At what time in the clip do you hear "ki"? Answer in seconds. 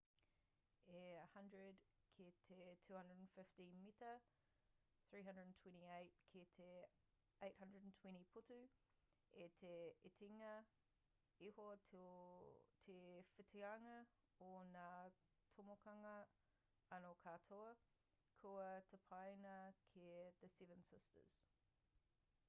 2.15-2.23, 6.31-6.41, 19.89-20.05